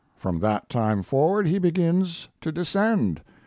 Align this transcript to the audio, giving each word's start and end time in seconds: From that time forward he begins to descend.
From 0.15 0.39
that 0.39 0.67
time 0.67 1.03
forward 1.03 1.45
he 1.45 1.59
begins 1.59 2.27
to 2.41 2.51
descend. 2.51 3.21